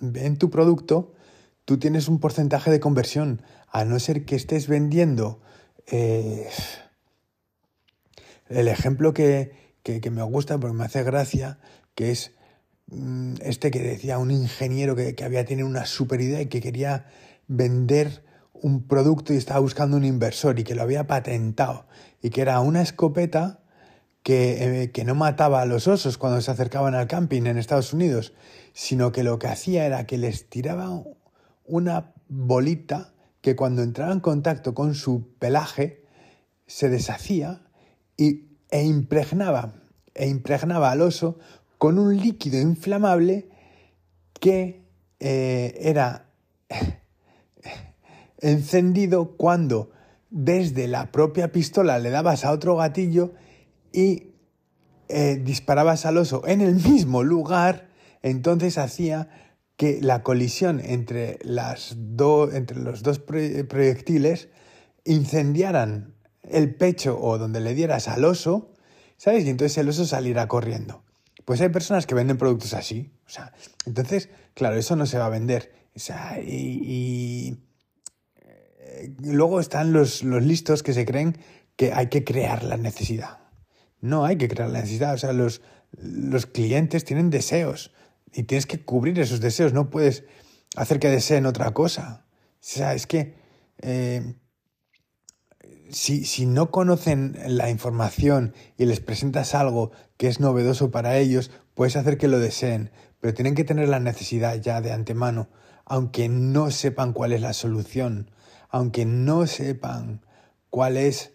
ven 0.00 0.36
tu 0.36 0.50
producto, 0.50 1.14
tú 1.64 1.78
tienes 1.78 2.08
un 2.08 2.20
porcentaje 2.20 2.70
de 2.70 2.80
conversión, 2.80 3.42
a 3.70 3.84
no 3.84 3.98
ser 3.98 4.24
que 4.24 4.36
estés 4.36 4.68
vendiendo. 4.68 5.40
Eh, 5.86 6.48
el 8.48 8.68
ejemplo 8.68 9.14
que, 9.14 9.52
me 10.10 10.22
gusta, 10.22 10.58
porque 10.58 10.76
me 10.76 10.84
hace 10.84 11.02
gracia, 11.02 11.58
que 11.94 12.10
es 12.10 12.32
mm, 12.88 13.34
este 13.42 13.70
que 13.70 13.80
decía 13.80 14.18
un 14.18 14.30
ingeniero 14.30 14.96
que, 14.96 15.14
que, 15.14 15.24
había 15.24 15.44
tenido 15.44 15.68
una 15.68 15.86
super 15.86 16.20
idea 16.20 16.40
y 16.40 16.46
que 16.46 16.60
quería 16.60 17.06
vender 17.46 18.24
un 18.52 18.86
producto 18.86 19.32
y 19.32 19.36
estaba 19.36 19.60
buscando 19.60 19.96
un 19.96 20.04
inversor 20.04 20.58
y 20.58 20.64
que 20.64 20.74
lo 20.74 20.82
había 20.82 21.06
patentado 21.06 21.86
y 22.22 22.30
que 22.30 22.42
era 22.42 22.60
una 22.60 22.82
escopeta 22.82 23.60
que, 24.22 24.82
eh, 24.82 24.90
que 24.90 25.04
no 25.04 25.14
mataba 25.14 25.62
a 25.62 25.66
los 25.66 25.88
osos 25.88 26.18
cuando 26.18 26.40
se 26.40 26.50
acercaban 26.50 26.94
al 26.94 27.06
camping 27.06 27.46
en 27.46 27.56
Estados 27.56 27.92
Unidos, 27.92 28.34
sino 28.72 29.12
que 29.12 29.22
lo 29.22 29.38
que 29.38 29.48
hacía 29.48 29.86
era 29.86 30.06
que 30.06 30.18
les 30.18 30.48
tiraba 30.48 31.02
una 31.64 32.12
bolita 32.28 33.12
que 33.40 33.56
cuando 33.56 33.82
entraba 33.82 34.12
en 34.12 34.20
contacto 34.20 34.74
con 34.74 34.94
su 34.94 35.34
pelaje 35.38 36.04
se 36.66 36.88
deshacía 36.88 37.62
y, 38.16 38.48
e, 38.70 38.84
impregnaba, 38.84 39.74
e 40.14 40.28
impregnaba 40.28 40.90
al 40.90 41.00
oso 41.00 41.38
con 41.78 41.98
un 41.98 42.16
líquido 42.16 42.60
inflamable 42.60 43.48
que 44.38 44.86
eh, 45.18 45.78
era 45.80 46.30
encendido 48.38 49.36
cuando 49.36 49.90
desde 50.30 50.86
la 50.86 51.10
propia 51.10 51.50
pistola 51.52 51.98
le 51.98 52.10
dabas 52.10 52.44
a 52.44 52.52
otro 52.52 52.76
gatillo 52.76 53.32
y 53.92 54.30
eh, 55.08 55.40
disparabas 55.42 56.06
al 56.06 56.18
oso 56.18 56.46
en 56.46 56.60
el 56.60 56.76
mismo 56.76 57.24
lugar, 57.24 57.88
entonces 58.22 58.78
hacía 58.78 59.49
que 59.80 59.98
la 60.02 60.22
colisión 60.22 60.78
entre, 60.84 61.38
las 61.40 61.96
entre 62.52 62.78
los 62.78 63.02
dos 63.02 63.18
proyectiles 63.18 64.50
incendiaran 65.06 66.16
el 66.42 66.74
pecho 66.74 67.18
o 67.18 67.38
donde 67.38 67.60
le 67.60 67.72
dieras 67.72 68.06
al 68.06 68.26
oso, 68.26 68.74
¿sabes? 69.16 69.46
Y 69.46 69.48
entonces 69.48 69.78
el 69.78 69.88
oso 69.88 70.04
saliera 70.04 70.48
corriendo. 70.48 71.02
Pues 71.46 71.62
hay 71.62 71.70
personas 71.70 72.06
que 72.06 72.14
venden 72.14 72.36
productos 72.36 72.74
así. 72.74 73.14
O 73.24 73.30
sea, 73.30 73.54
entonces, 73.86 74.28
claro, 74.52 74.76
eso 74.76 74.96
no 74.96 75.06
se 75.06 75.16
va 75.16 75.24
a 75.24 75.30
vender. 75.30 75.72
O 75.96 75.98
sea, 75.98 76.38
y, 76.42 77.64
eh, 78.36 79.14
luego 79.22 79.60
están 79.60 79.94
los, 79.94 80.22
los 80.22 80.42
listos 80.42 80.82
que 80.82 80.92
se 80.92 81.06
creen 81.06 81.38
que 81.76 81.94
hay 81.94 82.08
que 82.08 82.22
crear 82.22 82.64
la 82.64 82.76
necesidad. 82.76 83.38
No 84.02 84.26
hay 84.26 84.36
que 84.36 84.48
crear 84.48 84.68
la 84.68 84.80
necesidad. 84.80 85.14
O 85.14 85.18
sea, 85.18 85.32
los, 85.32 85.62
los 85.92 86.44
clientes 86.44 87.06
tienen 87.06 87.30
deseos 87.30 87.94
y 88.32 88.44
tienes 88.44 88.66
que 88.66 88.84
cubrir 88.84 89.18
esos 89.18 89.40
deseos. 89.40 89.72
No 89.72 89.90
puedes 89.90 90.24
hacer 90.76 90.98
que 90.98 91.08
deseen 91.08 91.46
otra 91.46 91.72
cosa. 91.72 92.24
O 92.26 92.58
sea, 92.60 92.94
es 92.94 93.06
que 93.06 93.34
eh, 93.78 94.34
si, 95.90 96.24
si, 96.24 96.46
no 96.46 96.70
conocen 96.70 97.36
la 97.46 97.70
información 97.70 98.54
y 98.76 98.84
les 98.86 99.00
presentas 99.00 99.54
algo 99.54 99.90
que 100.16 100.28
es 100.28 100.40
novedoso 100.40 100.90
para 100.90 101.16
ellos, 101.18 101.50
puedes 101.74 101.96
hacer 101.96 102.18
que 102.18 102.28
lo 102.28 102.38
deseen, 102.38 102.90
pero 103.20 103.34
tienen 103.34 103.54
que 103.54 103.64
tener 103.64 103.88
la 103.88 104.00
necesidad 104.00 104.60
ya 104.60 104.80
de 104.80 104.92
antemano, 104.92 105.48
aunque 105.84 106.28
no 106.28 106.70
sepan 106.70 107.12
cuál 107.12 107.32
es 107.32 107.40
la 107.40 107.52
solución, 107.52 108.30
aunque 108.68 109.04
no 109.04 109.46
sepan 109.46 110.24
cuál 110.68 110.96
es 110.96 111.32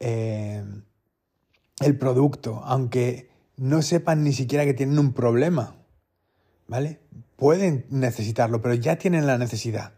eh, 0.00 0.62
el 1.80 1.98
producto, 1.98 2.62
aunque 2.64 3.30
no 3.56 3.82
sepan 3.82 4.22
ni 4.24 4.32
siquiera 4.32 4.64
que 4.64 4.74
tienen 4.74 4.98
un 4.98 5.12
problema, 5.12 5.76
¿vale? 6.66 7.00
Pueden 7.36 7.86
necesitarlo, 7.90 8.62
pero 8.62 8.74
ya 8.74 8.96
tienen 8.96 9.26
la 9.26 9.38
necesidad. 9.38 9.94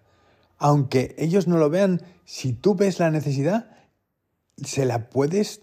Aunque 0.58 1.14
ellos 1.18 1.46
no 1.46 1.56
lo 1.56 1.70
vean, 1.70 2.02
si 2.24 2.52
tú 2.52 2.74
ves 2.74 2.98
la 2.98 3.10
necesidad, 3.10 3.70
se 4.56 4.84
la 4.84 5.08
puedes, 5.08 5.60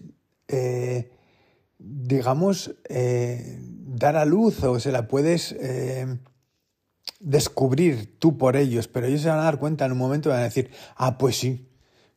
eh, 0.48 1.12
digamos, 1.78 2.74
eh, 2.88 3.58
dar 3.60 4.16
a 4.16 4.24
luz 4.24 4.62
o 4.64 4.80
se 4.80 4.92
la 4.92 5.06
puedes 5.06 5.52
eh, 5.60 6.18
descubrir 7.20 8.18
tú 8.18 8.38
por 8.38 8.56
ellos, 8.56 8.88
pero 8.88 9.06
ellos 9.06 9.20
se 9.20 9.28
van 9.28 9.40
a 9.40 9.44
dar 9.44 9.58
cuenta 9.58 9.84
en 9.84 9.92
un 9.92 9.98
momento 9.98 10.28
y 10.28 10.32
van 10.32 10.40
a 10.40 10.44
decir, 10.44 10.70
ah, 10.96 11.18
pues 11.18 11.36
sí. 11.36 11.68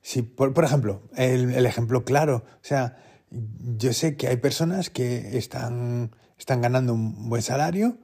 Sí, 0.02 0.22
por, 0.22 0.64
ejemplo, 0.64 1.10
el, 1.18 1.54
el, 1.54 1.66
ejemplo 1.66 2.06
claro, 2.06 2.46
o 2.56 2.64
sea, 2.64 2.98
yo 3.30 3.92
sé 3.92 4.16
que 4.16 4.30
hay 4.30 4.38
personas 4.38 4.90
que 4.90 5.38
están, 5.38 6.16
están 6.38 6.62
ganando 6.62 6.94
un 6.94 7.28
buen 7.28 7.42
salario 7.42 7.98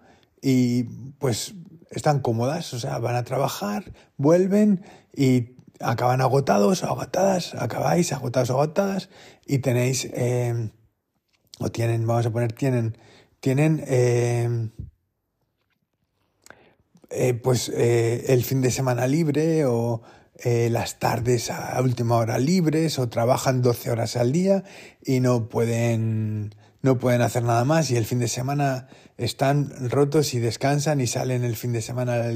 y 0.47 0.83
pues 1.17 1.55
están 1.89 2.19
cómodas, 2.19 2.71
o 2.75 2.79
sea, 2.79 2.99
van 2.99 3.15
a 3.15 3.23
trabajar, 3.23 3.91
vuelven 4.15 4.85
y 5.11 5.55
acaban 5.79 6.21
agotados 6.21 6.83
o 6.83 6.85
agotadas, 6.85 7.55
acabáis 7.55 8.13
agotados 8.13 8.51
o 8.51 8.53
agotadas 8.53 9.09
y 9.47 9.57
tenéis, 9.57 10.07
eh, 10.13 10.69
o 11.57 11.71
tienen, 11.71 12.05
vamos 12.05 12.27
a 12.27 12.31
poner, 12.31 12.53
tienen, 12.53 12.95
tienen, 13.39 13.83
eh, 13.87 14.69
eh, 17.09 17.33
pues 17.33 17.69
el 17.69 18.43
fin 18.43 18.61
de 18.61 18.69
semana 18.69 19.07
libre 19.07 19.65
o 19.65 20.03
las 20.43 20.99
tardes 20.99 21.49
a 21.49 21.81
última 21.81 22.17
hora 22.17 22.37
libres 22.37 22.99
o 22.99 23.09
trabajan 23.09 23.63
12 23.63 23.89
horas 23.89 24.15
al 24.15 24.31
día 24.31 24.63
y 25.03 25.21
no 25.21 25.49
pueden 25.49 26.53
no 26.85 26.99
pueden 26.99 27.23
hacer 27.23 27.43
nada 27.43 27.65
más 27.65 27.89
y 27.89 27.97
el 27.97 28.05
fin 28.05 28.19
de 28.19 28.27
semana 28.27 28.87
están 29.17 29.89
rotos 29.89 30.35
y 30.35 30.39
descansan 30.39 31.01
y 31.01 31.07
salen 31.07 31.43
el 31.43 31.55
fin 31.55 31.73
de 31.73 31.81
semana 31.81 32.31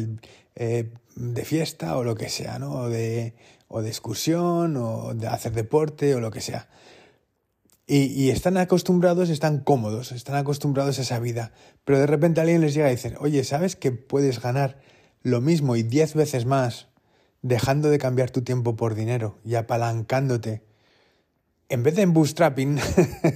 eh, 0.55 0.91
de 1.15 1.45
fiesta 1.45 1.95
o 1.95 2.03
lo 2.03 2.15
que 2.15 2.29
sea, 2.29 2.57
¿no? 2.57 2.71
O 2.71 2.89
de, 2.89 3.35
o 3.67 3.83
de 3.83 3.89
excursión 3.89 4.75
o 4.75 5.13
de 5.13 5.27
hacer 5.27 5.53
deporte 5.53 6.15
o 6.15 6.19
lo 6.19 6.31
que 6.31 6.41
sea. 6.41 6.67
Y, 7.85 8.05
y, 8.05 8.31
están 8.31 8.57
acostumbrados, 8.57 9.29
están 9.29 9.59
cómodos, 9.59 10.11
están 10.11 10.35
acostumbrados 10.35 10.97
a 10.97 11.03
esa 11.03 11.19
vida. 11.19 11.51
Pero 11.85 11.99
de 11.99 12.07
repente 12.07 12.41
alguien 12.41 12.61
les 12.61 12.73
llega 12.73 12.91
y 12.91 12.95
dice, 12.95 13.15
oye, 13.19 13.43
¿sabes 13.43 13.75
que 13.75 13.91
puedes 13.91 14.41
ganar 14.41 14.79
lo 15.21 15.41
mismo 15.41 15.75
y 15.75 15.83
diez 15.83 16.15
veces 16.15 16.45
más 16.45 16.87
dejando 17.43 17.89
de 17.89 17.99
cambiar 17.99 18.31
tu 18.31 18.41
tiempo 18.41 18.75
por 18.75 18.95
dinero 18.95 19.37
y 19.45 19.55
apalancándote 19.55 20.63
en 21.69 21.83
vez 21.83 21.95
de 21.95 22.01
en 22.01 22.13
bootstrapping, 22.13 22.79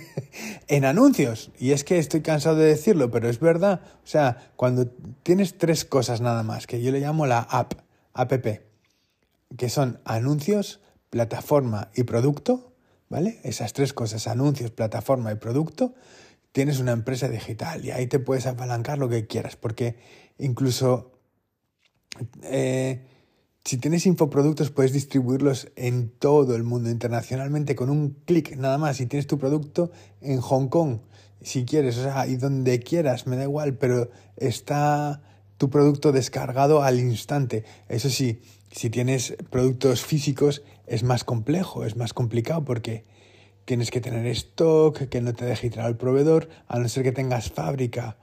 en 0.68 0.86
anuncios. 0.86 1.52
Y 1.60 1.72
es 1.72 1.84
que 1.84 2.00
estoy 2.00 2.22
cansado 2.22 2.56
de 2.56 2.66
decirlo, 2.66 3.12
pero 3.12 3.30
es 3.30 3.40
verdad. 3.40 3.82
O 4.04 4.08
sea, 4.08 4.52
cuando 4.56 4.88
tienes 5.22 5.58
tres 5.58 5.86
cosas 5.86 6.20
nada 6.20 6.42
más, 6.42 6.66
que 6.66 6.82
yo 6.82 6.92
le 6.92 7.00
llamo 7.00 7.28
la 7.28 7.40
app, 7.40 7.74
app, 8.14 8.34
que 9.56 9.70
son 9.70 10.00
anuncios, 10.04 10.82
plataforma 11.12 11.92
y 11.96 12.04
producto, 12.04 12.74
¿vale? 13.08 13.40
Esas 13.44 13.74
tres 13.74 13.94
cosas, 13.94 14.28
anuncios, 14.28 14.72
plataforma 14.72 15.32
y 15.32 15.36
producto, 15.36 15.94
tienes 16.52 16.80
una 16.80 16.92
empresa 16.92 17.30
digital 17.30 17.86
y 17.86 17.92
ahí 17.92 18.08
te 18.08 18.18
puedes 18.18 18.48
apalancar 18.48 18.98
lo 18.98 19.10
que 19.10 19.28
quieras, 19.28 19.56
porque 19.56 19.96
incluso... 20.40 21.12
Eh, 22.44 23.13
si 23.66 23.78
tienes 23.78 24.06
infoproductos 24.06 24.72
puedes 24.72 24.92
distribuirlos 24.92 25.72
en 25.76 26.10
todo 26.10 26.56
el 26.56 26.64
mundo 26.64 26.90
internacionalmente 26.90 27.76
con 27.76 27.90
un 27.90 28.18
clic 28.26 28.58
nada 28.58 28.78
más. 28.78 28.98
Si 28.98 29.06
tienes 29.06 29.26
tu 29.26 29.38
producto 29.38 29.92
en 30.22 30.42
Hong 30.42 30.68
Kong, 30.68 31.00
si 31.42 31.66
quieres, 31.66 31.98
o 31.98 32.04
sea, 32.04 32.28
y 32.28 32.36
donde 32.36 32.80
quieras, 32.80 33.26
me 33.26 33.38
da 33.38 33.44
igual, 33.44 33.78
pero 33.78 34.10
está 34.36 35.22
tu 35.58 35.70
producto 35.70 36.12
descargado 36.12 36.84
al 36.84 37.00
instante. 37.00 37.64
Eso 37.88 38.10
sí, 38.10 38.42
si 38.72 38.90
tienes 38.90 39.36
productos 39.50 40.04
físicos 40.04 40.64
es 40.86 41.04
más 41.04 41.24
complejo, 41.24 41.86
es 41.86 41.96
más 41.96 42.14
complicado 42.14 42.66
porque 42.66 43.06
tienes 43.64 43.92
que 43.92 44.02
tener 44.02 44.26
stock, 44.28 45.08
que 45.08 45.22
no 45.22 45.34
te 45.34 45.46
deje 45.46 45.68
entrar 45.68 45.86
al 45.86 45.96
proveedor, 45.96 46.50
a 46.68 46.80
no 46.80 46.90
ser 46.90 47.04
que 47.04 47.14
tengas 47.14 47.50
fábrica, 47.50 48.18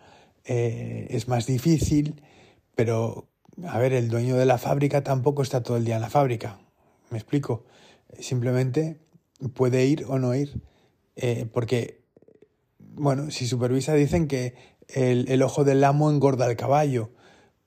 eh, 0.45 1.07
es 1.09 1.29
más 1.29 1.47
difícil, 1.47 2.23
pero 2.75 3.30
a 3.67 3.79
ver, 3.79 3.93
el 3.93 4.09
dueño 4.09 4.37
de 4.37 4.47
la 4.47 4.59
fábrica 4.59 5.03
tampoco 5.03 5.43
está 5.43 5.63
todo 5.63 5.77
el 5.77 5.85
día 5.85 5.97
en 5.97 6.03
la 6.03 6.11
fábrica. 6.11 6.59
¿Me 7.11 7.19
explico? 7.19 7.65
Simplemente 8.19 9.01
puede 9.55 9.85
ir 9.87 10.05
o 10.09 10.19
no 10.19 10.35
ir. 10.35 10.61
Eh, 11.17 11.47
porque, 11.53 12.03
bueno, 12.79 13.31
si 13.31 13.47
supervisa 13.47 13.95
dicen 13.95 14.29
que 14.29 14.55
el, 14.89 15.43
ojo 15.43 15.65
del 15.65 15.85
amo 15.85 16.11
engorda 16.11 16.47
al 16.47 16.57
caballo. 16.57 17.11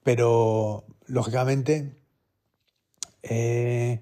Pero, 0.04 0.86
lógicamente, 1.06 1.96
eh, 3.22 4.02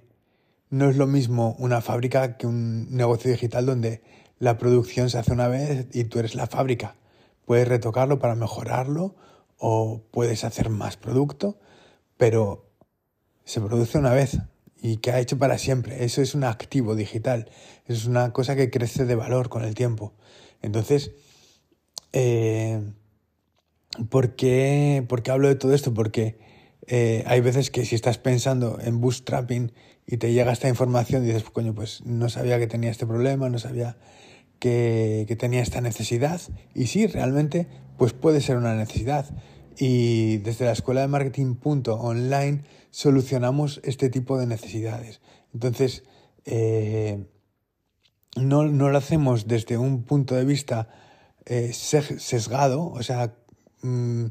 no 0.69 0.89
es 0.89 0.97
lo 0.97 1.07
mismo 1.07 1.55
una 1.59 1.81
fábrica 1.81 2.37
que 2.37 2.47
un 2.47 2.95
negocio 2.95 3.31
digital 3.31 3.65
donde 3.65 4.01
la 4.39 4.57
producción 4.57 5.09
se 5.09 5.19
hace 5.19 5.33
una 5.33 5.47
vez 5.47 5.87
y 5.93 6.05
tú 6.05 6.19
eres 6.19 6.33
la 6.33 6.47
fábrica. 6.47 6.95
Puedes 7.45 7.67
retocarlo 7.67 8.19
para 8.19 8.35
mejorarlo 8.35 9.15
o 9.63 10.01
puedes 10.11 10.43
hacer 10.43 10.69
más 10.69 10.97
producto 10.97 11.59
pero 12.21 12.69
se 13.45 13.59
produce 13.61 13.97
una 13.97 14.13
vez 14.13 14.37
y 14.79 14.97
que 14.97 15.09
ha 15.09 15.19
hecho 15.19 15.39
para 15.39 15.57
siempre. 15.57 16.05
Eso 16.05 16.21
es 16.21 16.35
un 16.35 16.43
activo 16.43 16.93
digital, 16.93 17.49
es 17.87 18.05
una 18.05 18.31
cosa 18.31 18.55
que 18.55 18.69
crece 18.69 19.05
de 19.05 19.15
valor 19.15 19.49
con 19.49 19.63
el 19.63 19.73
tiempo. 19.73 20.13
Entonces, 20.61 21.13
eh, 22.13 22.79
¿por, 24.11 24.35
qué, 24.35 25.03
hablo 25.31 25.47
de 25.47 25.55
todo 25.55 25.73
esto? 25.73 25.95
Porque 25.95 26.37
eh, 26.85 27.23
hay 27.25 27.41
veces 27.41 27.71
que 27.71 27.85
si 27.85 27.95
estás 27.95 28.19
pensando 28.19 28.77
en 28.79 29.01
bootstrapping 29.01 29.71
y 30.05 30.17
te 30.17 30.31
llega 30.31 30.51
esta 30.51 30.69
información, 30.69 31.25
dices, 31.25 31.43
coño, 31.45 31.73
pues 31.73 32.05
no 32.05 32.29
sabía 32.29 32.59
que 32.59 32.67
tenía 32.67 32.91
este 32.91 33.07
problema, 33.07 33.49
no 33.49 33.57
sabía 33.57 33.97
que, 34.61 35.35
tenía 35.39 35.61
esta 35.61 35.81
necesidad. 35.81 36.39
Y 36.75 36.85
sí, 36.85 37.07
realmente, 37.07 37.67
pues 37.97 38.13
puede 38.13 38.39
ser 38.39 38.57
una 38.57 38.75
necesidad. 38.75 39.25
Y 39.77 40.37
desde 40.37 40.65
la 40.65 40.71
Escuela 40.71 41.01
de 41.01 41.07
Marketing 41.07 41.55
Online 41.63 42.63
solucionamos 42.91 43.81
este 43.83 44.09
tipo 44.09 44.37
de 44.37 44.45
necesidades. 44.45 45.19
Entonces, 45.53 46.03
eh, 46.45 47.25
no, 48.35 48.63
lo 48.63 48.97
hacemos 48.97 49.47
desde 49.47 49.77
un 49.77 50.03
punto 50.03 50.35
de 50.35 50.45
vista 50.45 50.89
eh, 51.45 51.73
sesgado, 51.73 52.85
o 52.85 53.01
sea, 53.01 53.33
mm, 53.81 54.25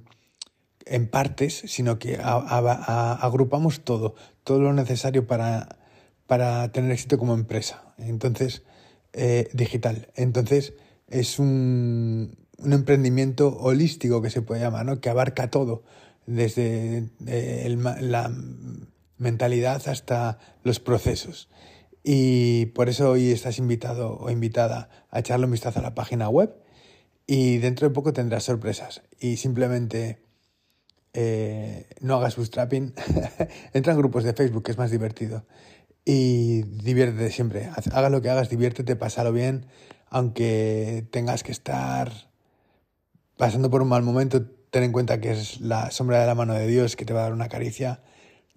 en 0.86 1.10
partes, 1.10 1.62
sino 1.66 1.98
que 1.98 2.18
agrupamos 2.22 3.80
todo, 3.80 4.14
todo 4.44 4.60
lo 4.60 4.72
necesario 4.72 5.26
para, 5.26 5.76
para 6.26 6.70
tener 6.70 6.92
éxito 6.92 7.18
como 7.18 7.34
empresa. 7.34 7.94
Entonces, 7.98 8.62
eh, 9.12 9.48
digital. 9.52 10.08
Entonces, 10.14 10.74
es 11.08 11.38
un, 11.38 12.36
un 12.58 12.72
emprendimiento 12.72 13.56
holístico 13.58 14.22
que 14.22 14.30
se 14.30 14.42
puede 14.42 14.60
llamar, 14.60 14.86
¿no? 14.86 15.00
que 15.00 15.10
abarca 15.10 15.50
todo, 15.50 15.82
desde 16.26 17.08
eh, 17.26 17.76
la 18.00 18.32
mentalidad 19.18 19.88
hasta 19.88 20.38
los 20.62 20.80
procesos. 20.80 21.48
Y 22.02 22.66
por 22.66 22.88
eso 22.88 23.10
hoy 23.10 23.30
estás 23.30 23.58
invitado 23.58 24.16
o 24.18 24.30
invitada 24.30 24.88
a 25.10 25.20
echarle 25.20 25.46
un 25.46 25.52
vistazo 25.52 25.80
a 25.80 25.82
la 25.82 25.94
página 25.94 26.28
web 26.28 26.54
y 27.26 27.58
dentro 27.58 27.88
de 27.88 27.94
poco 27.94 28.12
tendrás 28.12 28.44
sorpresas. 28.44 29.02
Y 29.18 29.36
simplemente 29.36 30.22
eh, 31.12 31.86
no 32.00 32.16
hagas 32.16 32.36
bootstrapping, 32.36 32.94
entra 33.74 33.92
en 33.92 33.98
grupos 33.98 34.24
de 34.24 34.32
Facebook, 34.32 34.62
que 34.64 34.72
es 34.72 34.78
más 34.78 34.90
divertido. 34.90 35.44
Y 36.12 36.62
diviértete 36.62 37.30
siempre. 37.30 37.70
Haga 37.92 38.10
lo 38.10 38.20
que 38.20 38.30
hagas, 38.30 38.50
diviértete, 38.50 38.96
pásalo 38.96 39.32
bien, 39.32 39.66
aunque 40.08 41.06
tengas 41.12 41.44
que 41.44 41.52
estar 41.52 42.10
pasando 43.36 43.70
por 43.70 43.80
un 43.80 43.90
mal 43.90 44.02
momento, 44.02 44.44
ten 44.72 44.82
en 44.82 44.90
cuenta 44.90 45.20
que 45.20 45.30
es 45.30 45.60
la 45.60 45.92
sombra 45.92 46.20
de 46.20 46.26
la 46.26 46.34
mano 46.34 46.54
de 46.54 46.66
Dios 46.66 46.96
que 46.96 47.04
te 47.04 47.12
va 47.12 47.20
a 47.20 47.22
dar 47.22 47.32
una 47.32 47.48
caricia 47.48 48.02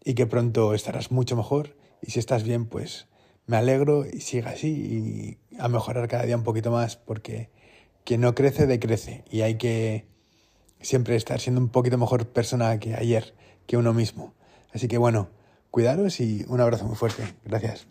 y 0.03 0.15
que 0.15 0.25
pronto 0.25 0.73
estarás 0.73 1.11
mucho 1.11 1.35
mejor. 1.35 1.77
Y 2.01 2.09
si 2.09 2.17
estás 2.17 2.41
bien, 2.41 2.65
pues 2.65 3.05
me 3.45 3.55
alegro 3.55 4.03
y 4.11 4.21
siga 4.21 4.49
así 4.49 5.37
y 5.51 5.57
a 5.59 5.67
mejorar 5.67 6.07
cada 6.07 6.23
día 6.23 6.35
un 6.35 6.43
poquito 6.43 6.71
más 6.71 6.95
porque 6.95 7.51
quien 8.03 8.21
no 8.21 8.33
crece 8.33 8.65
decrece 8.65 9.25
y 9.29 9.41
hay 9.41 9.59
que 9.59 10.07
siempre 10.81 11.15
estar 11.15 11.39
siendo 11.39 11.61
un 11.61 11.69
poquito 11.69 11.99
mejor 11.99 12.27
persona 12.29 12.79
que 12.79 12.95
ayer, 12.95 13.35
que 13.67 13.77
uno 13.77 13.93
mismo. 13.93 14.33
Así 14.73 14.87
que 14.87 14.97
bueno, 14.97 15.29
cuidaros 15.73 16.19
y 16.19 16.45
un 16.49 16.61
abrazo 16.61 16.85
muy 16.85 16.95
fuerte. 16.95 17.23
Gracias. 17.45 17.87